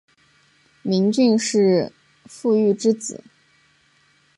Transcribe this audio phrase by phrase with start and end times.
[0.81, 1.93] 明俊是
[2.27, 3.23] 傅玉之子。